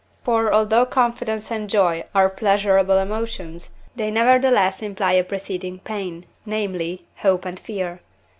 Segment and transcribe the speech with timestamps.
[0.23, 7.05] For although confidence and joy are pleasurable emotions, they nevertheless imply a preceding pain, namely,
[7.17, 7.99] hope and fear.